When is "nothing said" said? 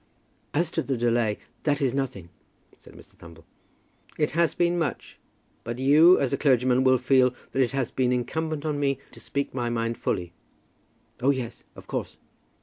1.93-2.93